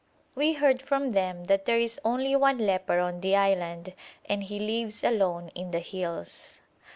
[0.33, 3.93] We heard from them that there is only one leper on the island
[4.25, 6.59] and he lives alone in the hills.